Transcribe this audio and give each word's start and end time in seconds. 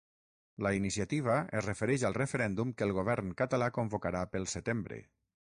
La 0.67 0.71
iniciativa 0.77 1.35
es 1.59 1.67
refereix 1.67 2.07
al 2.09 2.17
referèndum 2.19 2.73
que 2.79 2.89
el 2.89 2.97
govern 3.01 3.33
català 3.43 3.71
convocarà 3.79 4.27
pel 4.33 4.51
setembre. 4.59 5.03